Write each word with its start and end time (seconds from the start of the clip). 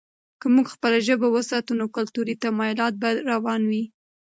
که 0.39 0.45
موږ 0.55 0.67
خپله 0.75 0.97
ژبه 1.07 1.27
وساتو، 1.31 1.71
نو 1.79 1.85
کلتوري 1.95 2.35
تمایلات 2.43 2.93
به 3.01 3.09
روان 3.31 3.61
وي. 3.71 3.83